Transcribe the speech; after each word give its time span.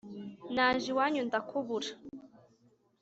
Naje 0.53 0.87
iwanyu 0.91 1.21
ndakubura. 1.27 1.89